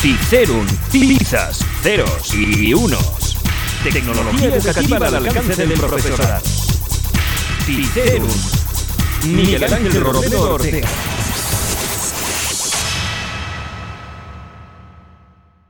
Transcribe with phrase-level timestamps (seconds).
[0.00, 3.36] Cicerum, tizas, ceros y unos.
[3.82, 6.42] Tecnología educativa al alcance del profesorado.
[7.64, 8.28] Cicerum.
[9.24, 10.88] Miguel Ángel Romero Ortega.